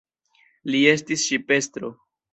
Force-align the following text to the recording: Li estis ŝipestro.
Li 0.75 0.81
estis 0.93 1.27
ŝipestro. 1.27 1.93